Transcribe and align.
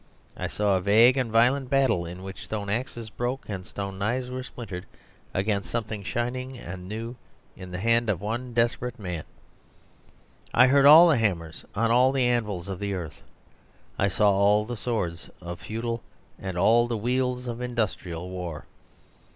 I 0.35 0.47
saw 0.47 0.75
a 0.77 0.81
vague 0.81 1.15
and 1.15 1.29
violent 1.31 1.69
battle, 1.69 2.07
in 2.07 2.23
which 2.23 2.45
stone 2.45 2.71
axes 2.71 3.11
broke 3.11 3.47
and 3.47 3.63
stone 3.63 3.99
knives 3.99 4.31
were 4.31 4.41
splintered 4.41 4.87
against 5.31 5.69
something 5.69 6.01
shining 6.01 6.57
and 6.57 6.89
new 6.89 7.17
in 7.55 7.69
the 7.69 7.77
hand 7.77 8.09
of 8.09 8.19
one 8.19 8.51
desperate 8.51 8.97
man. 8.97 9.25
I 10.55 10.65
heard 10.65 10.87
all 10.87 11.09
the 11.09 11.17
hammers 11.19 11.65
on 11.75 11.91
all 11.91 12.11
the 12.11 12.25
anvils 12.25 12.67
of 12.67 12.79
the 12.79 12.95
earth. 12.95 13.21
I 13.99 14.07
saw 14.07 14.31
all 14.31 14.65
the 14.65 14.75
swords 14.75 15.29
of 15.39 15.59
Feudal 15.59 16.01
and 16.39 16.57
all 16.57 16.87
the 16.87 16.97
weals 16.97 17.45
of 17.47 17.61
Industrial 17.61 18.27
war. 18.27 18.65